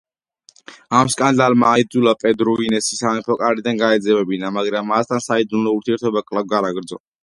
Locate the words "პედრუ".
2.25-2.57